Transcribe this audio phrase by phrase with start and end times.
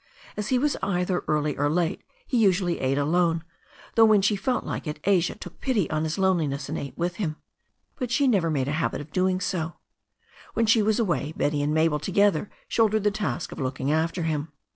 [0.35, 3.43] As he was either early or late he usually ate alone,
[3.93, 7.17] though when she felt like it Asia took pity on his loneliness and ate with
[7.17, 7.35] him.
[7.97, 9.57] But she had never made a habit of doing so.
[9.57, 12.49] "W\v^t^^^'^^'^ 357 J58 THE STORY OF A NEW ZEALAND RIVER away Betty and Mabel together
[12.67, 14.51] shouldered the task of look ing after him.